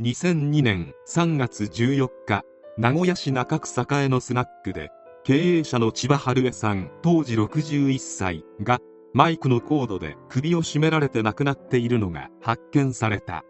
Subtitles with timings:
[0.00, 2.44] 2002年3月14日
[2.76, 4.92] 名古屋市中区栄のスナックで
[5.24, 8.78] 経営者の千葉春江さん当時61歳が
[9.12, 13.42] マイクのコードで首を絞められて亡くなっているのが発見された。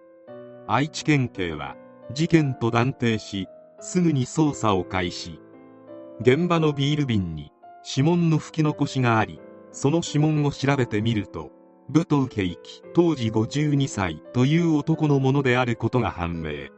[0.67, 1.77] 愛知県警は
[2.15, 3.47] 事件と断定し
[3.81, 5.39] すぐに捜査を開始。
[6.23, 7.53] 現場のビール瓶に
[7.85, 9.39] 指紋の吹き残しがあり
[9.71, 11.51] その指紋を調べてみると
[11.91, 16.69] 武藤圭樹当時52歳という男のものであることが判明。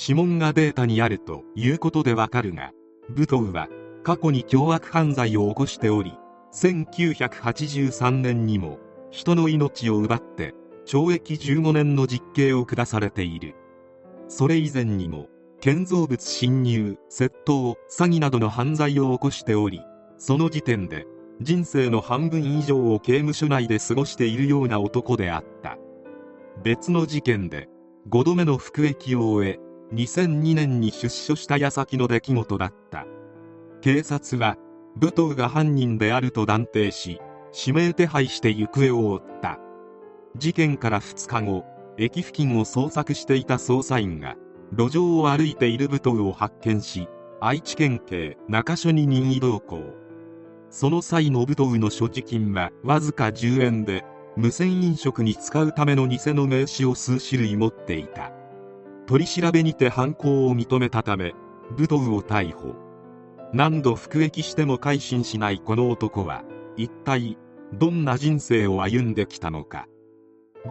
[0.00, 2.70] 指紋がデータにあるということでわかるが
[3.08, 3.68] 武藤は
[4.04, 6.16] 過去に凶悪犯罪を起こしており
[6.52, 8.78] 1983年にも
[9.10, 10.54] 人の命を奪って
[10.86, 13.56] 懲役15年の実刑を下されている。
[14.28, 15.26] それ以前にも
[15.60, 19.80] 建造物侵入窃盗詐欺などの犯罪を起こしており
[20.16, 21.06] その時点で
[21.40, 25.78] 人生の半分以上を刑務所内で過ごしているような男であった。
[26.64, 27.68] 別の事件で
[28.08, 29.60] 5度目の服役を終え
[29.94, 33.06] 2002年に出所した矢先の出来事だった。
[33.80, 34.56] 警察は
[34.96, 37.20] 武藤が犯人であると断定し
[37.54, 39.60] 指名手配して行方を追った。
[40.36, 41.64] 事件から2日後
[41.98, 44.34] 駅付近を捜索していた捜査員が
[44.72, 47.08] 路上を歩いている武藤を発見し
[47.40, 50.07] 愛知県警中署に任意同行。
[50.70, 54.04] その際の武藤の所持金はわずか10円で
[54.36, 58.32] 無銭飲食に使うための偽の名刺を数種類持っていた。
[59.06, 61.34] 取り調べにて犯行を認めたため
[61.76, 62.74] 武藤を逮捕。
[63.52, 66.44] 何度服役しても改心しないこの男は
[66.76, 67.38] 一体
[67.72, 69.86] どんな人生を歩んできたのか。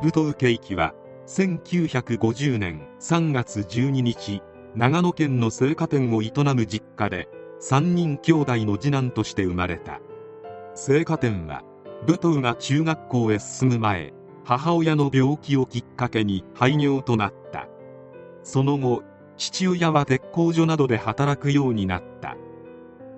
[0.01, 0.93] 武藤圭樹は
[1.25, 4.41] 1950年3月12日
[4.75, 7.27] 長野県の青果店を営む実家で
[7.59, 9.99] 3人兄弟の次男として生まれた。
[10.75, 11.63] 青果店は
[12.05, 14.13] 武藤が中学校へ進む前
[14.45, 17.67] 母親の病気をきっかけに廃業となった。
[18.43, 19.03] その後
[19.37, 22.37] 父親は鉄工所などで働くようになった。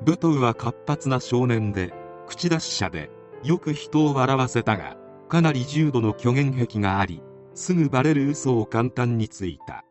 [0.06, 1.94] 武藤は活発な少年で
[2.28, 3.10] 口出し者で
[3.44, 4.96] よく人を笑わせたが
[5.28, 7.22] かなり重度の虚言癖があり
[7.54, 9.84] すぐバレる嘘を簡単についた。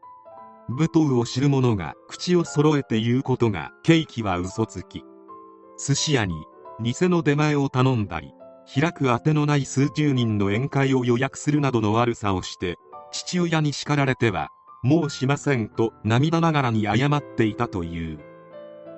[0.68, 5.02] 武藤を知る者が口を揃えて言うことがケーキは嘘つき。
[5.78, 6.34] 寿司屋に
[6.80, 8.34] 偽の出前を頼んだり
[8.72, 12.76] 開くあてのない数十人の宴会を予約するなどの悪さをして
[13.12, 14.50] 父親に叱られては
[14.82, 18.18] もうしませんと涙ながらに謝っていたという。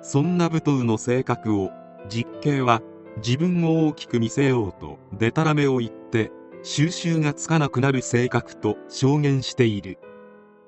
[0.01, 1.69] そんな武藤の性格を
[2.09, 2.81] 実刑は
[3.17, 6.31] 自分を大きく見せようとデタラメを言って
[6.63, 9.99] 収拾がつかなくなる性格と証言している。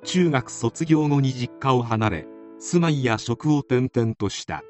[0.03, 2.28] 中学卒業後に実家を離れ
[2.59, 4.64] 住まいや職を転々とした。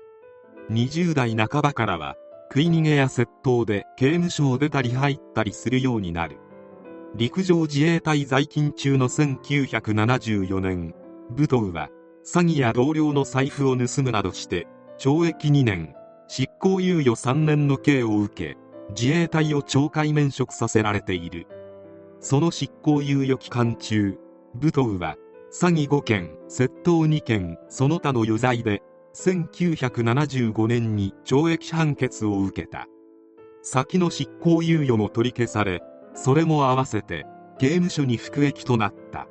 [0.70, 2.16] 20代半ばからは
[2.50, 6.38] 食い逃げや窃盗で刑務所を出たり入ったりするようになる。
[7.16, 10.96] 陸上自衛隊在勤中の1974年
[11.30, 11.90] 武藤は
[12.26, 14.68] 詐欺や同僚の財布を盗むなどして
[14.98, 15.94] 懲役2年
[16.28, 18.58] 執行猶予3年の刑を受け
[18.90, 21.48] 自衛隊を懲戒免職させられている。
[22.20, 24.18] その執行猶予期間中
[24.56, 25.18] 武藤は
[25.54, 28.82] 詐欺5件窃盗2件その他の余罪で
[29.14, 32.88] 1975年に懲役判決を受けた
[33.62, 35.84] 先の執行猶予も取り消され
[36.16, 37.28] それも合わせて
[37.60, 39.28] 刑務所に服役となった。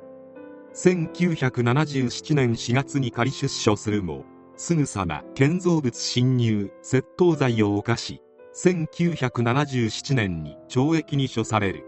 [0.73, 4.23] 1977年4月に仮出所するも
[4.55, 8.21] すぐさま建造物侵入窃盗罪を犯し
[8.55, 11.83] 1977年に懲役に処される。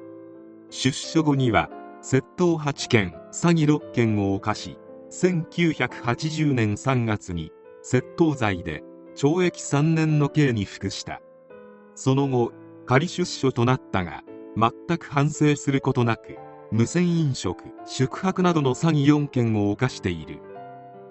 [0.70, 1.70] 出所後には
[2.08, 4.78] 窃盗8件詐欺6件を犯し
[5.10, 7.52] 1980年3月に
[7.84, 8.84] 窃盗罪で
[9.16, 11.20] 懲役3年の刑に服した。
[11.96, 12.52] その後
[12.86, 14.22] 仮出所となったが
[14.56, 16.38] 全く反省することなく
[16.72, 20.42] 無銭飲食宿泊などの詐欺4件を犯している。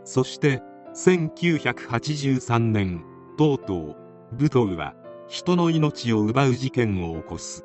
[0.05, 0.63] そして
[0.95, 3.03] 1983年
[3.37, 3.97] とうとう
[4.31, 4.95] 武藤は
[5.27, 7.65] 人の命を奪う事件を起こす。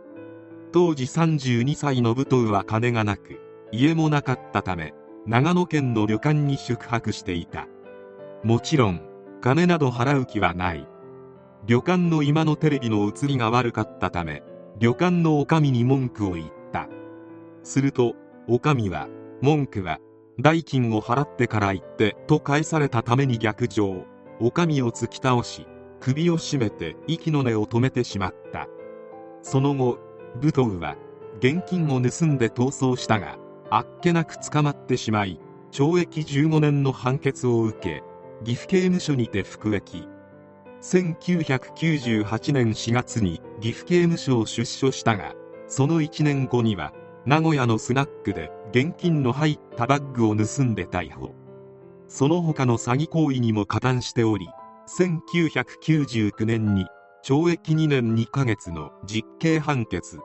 [0.72, 3.40] 当時32歳の武藤は金がなく
[3.72, 4.94] 家もなかったため
[5.26, 7.68] 長野県の旅館に宿泊していた。
[8.44, 9.02] もちろん
[9.42, 10.88] 金など払う気はない。
[11.66, 14.44] 旅館の今のテレビの映りが悪かったため
[14.80, 16.88] 旅館の女将に文句を言った。
[17.64, 18.16] すると
[18.48, 19.08] 女将は
[19.42, 20.00] 文句は
[20.40, 24.06] 代金を払ってから言ってと返されたために逆上。
[24.40, 25.68] 女将を突き倒し
[26.00, 28.68] 首を絞めて息の根を止めてしまった。
[29.42, 30.00] その後
[30.36, 30.96] 武藤は
[31.40, 33.38] 現金を盗んで逃走したが
[33.70, 35.40] あっけなく捕まってしまい
[35.72, 38.04] 懲役15年の判決を受け
[38.44, 40.08] 岐阜刑務所にて服役。
[40.82, 45.36] 1998年4月に岐阜刑務所を出所したが
[45.68, 46.94] その1年後には
[47.26, 51.36] 名古屋のスナックで現金の入ったバッグを盗んで逮捕。
[52.08, 54.50] その他の詐欺行為にも加担しており
[54.88, 56.88] 1999年に
[57.24, 60.20] 懲役2年2ヶ月の実刑判決。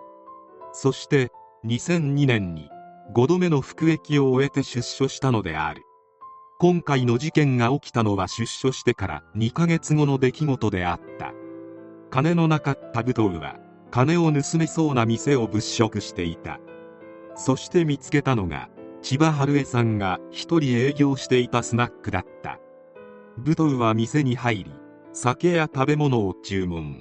[0.73, 1.31] そして
[1.67, 2.69] 2002年に
[3.15, 5.83] 5度目の服役を終えて出所したのである。
[6.61, 11.33] 今回の事件が起きたのは出所してから2ヶ月後の出来事であった。
[12.11, 13.57] 金のなかった武藤は
[13.91, 16.61] 金を盗めそうな店を物色していた。
[17.35, 18.69] そして見つけたのが
[19.03, 22.61] 千葉春江さんが一人営業していたスナックだった。
[23.37, 24.73] 武藤は店に入り
[25.17, 27.01] 酒や食べ物を注文。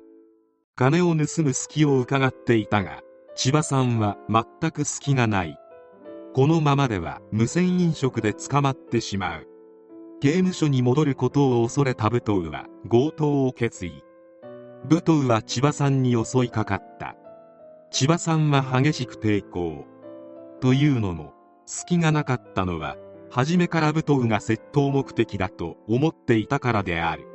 [0.75, 3.01] 金を盗む隙を伺っていたが
[3.36, 5.57] 千葉さんは全く隙がない。
[6.36, 9.48] このままでは無銭飲食で捕まってしまう。
[10.21, 14.04] 刑務所に戻ることを恐れた武藤は強盗を決意。
[14.88, 17.16] 武藤は千葉さんに襲いかかった。
[17.89, 19.88] 千葉さんは激しく抵抗。
[20.62, 21.33] というのも
[21.66, 22.95] 隙がなかったのは
[23.31, 27.32] 初めから武藤が窃盗目的だと思っていたからである。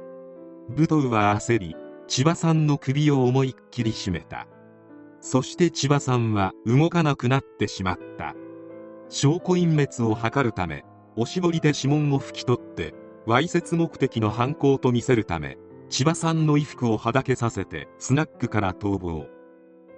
[0.68, 1.76] 武藤は焦り
[2.06, 4.46] 千葉さんの首を思いっきり絞めた。
[5.20, 8.34] そして千葉さんは動かなくなってしまった。
[9.08, 10.84] 証拠隠滅を図るため
[11.16, 12.94] おしぼりで指紋を拭き取って
[13.26, 15.56] わいせつ目的の犯行と見せるため
[15.88, 19.26] 千葉さんの衣服をはだけさせてスナックから逃亡。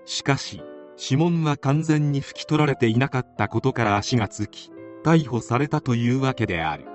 [0.04, 0.62] しかし
[0.96, 4.70] 指紋は完全に拭き取られていなかったことから足がつき
[5.04, 6.86] 逮捕されたというわけである。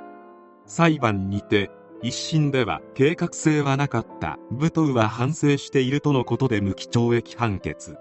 [0.65, 1.69] 裁判にて
[2.01, 4.37] 一審では計画性はなかった。
[4.51, 7.97] 武藤は反省しているとのことで無期懲役判決。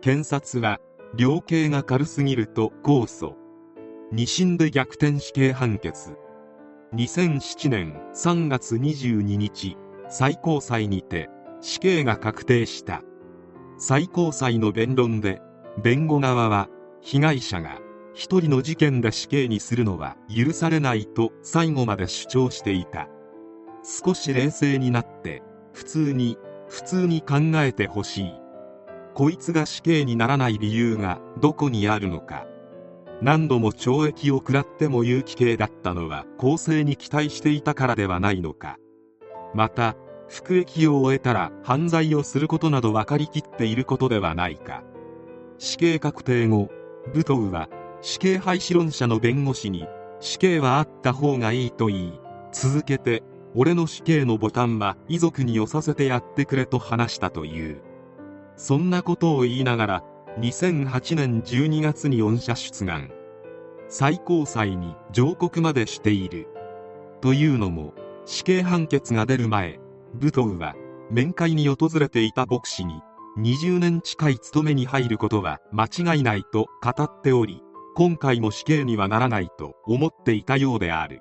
[0.00, 0.78] 検察は
[1.16, 3.34] 量刑が軽すぎると控訴。
[4.12, 6.16] 2審で逆転死刑判決。
[6.94, 9.76] 2007年3月22日
[10.08, 11.28] 最高裁にて
[11.60, 13.02] 死刑が確定した。
[13.78, 15.40] 最高裁の弁論で
[15.82, 16.68] 弁護側は
[17.00, 17.80] 被害者が
[18.12, 23.08] 一人の事件で死刑にするのは許されないと最後まで主張していた。
[23.84, 25.42] 少し冷静になって
[25.72, 26.38] 普通に
[26.68, 28.32] 普通に考えてほしい。
[29.12, 32.46] こいつが死刑にならない理由がどこにあるのか。
[33.20, 38.78] 何度も懲役を食らっても有期刑だったのは公正に期待していたからではないのか。
[39.54, 39.94] また
[40.28, 44.82] 服役を終えたら犯罪をすることなど分かりきっていることではないか。
[45.58, 46.70] 死刑確定後
[47.12, 47.68] 武藤は
[48.00, 49.86] 死刑廃止論者の弁護士に
[50.20, 52.20] 死刑はあった方がいいと言い
[52.52, 53.22] 続けて
[53.56, 57.82] 俺の死刑のボタンは遺族に押させてやってくれと話したという。
[58.56, 60.04] そんなことを言いながら
[60.40, 63.10] 2008年12月に恩赦出願。
[63.88, 66.48] 最高裁に上告までしている。
[67.20, 67.94] というのも
[68.26, 69.78] 死刑判決が出る前
[70.14, 70.74] 武藤は
[71.10, 73.02] 面会に訪れていた牧師に
[73.38, 77.62] 20年近い勤めに入ることは間違いないと語っており
[77.94, 81.20] 今回も死刑にはならないと思っていたようである。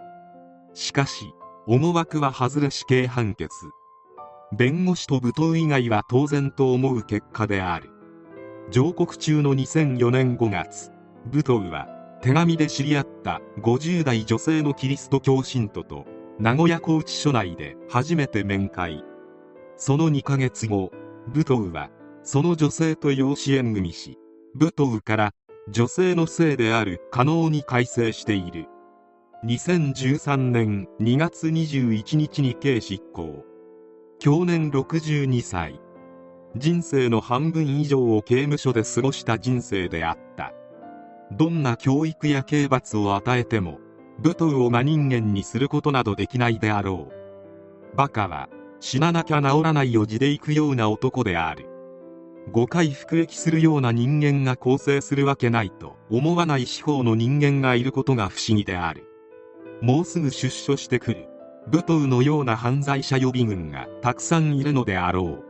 [0.74, 1.34] しかし
[1.66, 3.54] 思惑は外れ死刑判決。
[4.52, 7.90] 弁護士と武藤以外は当然と思う結果である。
[8.70, 10.92] 上告中の2004年5月
[11.32, 11.88] 武藤は
[12.22, 16.06] 手紙で知り合った50代女性のキリスト教信徒と
[16.40, 19.04] 名古屋拘置所内で初めて面会。
[19.78, 20.92] その2ヶ月後
[21.28, 21.90] 武藤は
[22.24, 24.18] その女性と養子縁組し
[24.54, 25.34] 武藤から
[25.70, 28.68] 女性の性である可能に改正している。
[29.46, 33.44] 2013年2月21日に刑執行。
[34.18, 35.82] 去年62歳。
[36.56, 40.54] 人生の半分以上を刑務所で過ごした人生であった。
[41.34, 43.80] どんな教育や刑罰を与えても
[44.18, 47.98] 武藤を真人間にすることなどできないであろう。
[47.98, 48.48] バカは
[48.80, 51.68] 死ななきゃ治らないを地で行くような男である。
[52.54, 59.10] 5回服役するような人間が構成するわけないと思わない司法の人間がいることが不思議である。
[59.84, 61.28] もうすぐ出所してくる。
[61.68, 65.44] 武藤のような犯罪者予備軍がたくさんいるのであろう。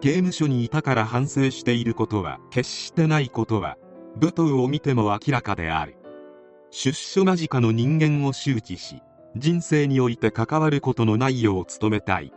[0.00, 3.76] 刑務所にいたから反省していることは決してないことは
[4.20, 5.96] 武藤を見ても明らかである。
[6.70, 9.02] 出所間近の人間を周知し
[9.34, 12.32] 人生において関わることのないよう努めたい。